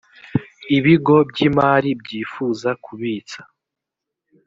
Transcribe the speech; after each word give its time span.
ibigo 0.77 1.15
by’imari 1.29 1.89
byifuza 2.01 2.69
kubitsa 2.83 3.39